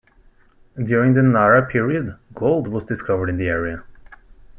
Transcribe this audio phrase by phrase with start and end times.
[0.83, 3.83] During the Nara period, gold was discovered in the area.